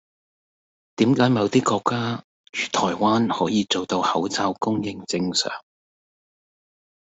[0.95, 5.51] 點解某啲國家如台灣可以做到口罩供應正常